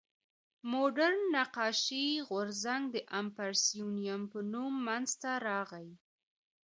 [0.71, 5.89] مډرن نقاشي غورځنګ د امپرسیونیېم په نوم منځ ته راغی.